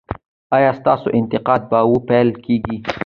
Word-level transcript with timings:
ایا 0.55 0.71
ستاسو 0.79 1.07
انتقاد 1.19 1.61
به 1.69 1.79
وپل 1.93 2.27
کیږي؟ 2.43 2.77